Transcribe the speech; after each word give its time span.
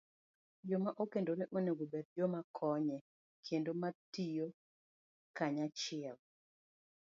Joma 0.67 0.91
okendore 1.03 1.43
onego 1.57 1.81
obed 1.85 2.05
joma 2.17 2.39
konye 2.57 2.97
kendo 3.45 3.71
ma 3.81 3.89
tiyo 4.13 4.47
kanyachiel 5.37 6.17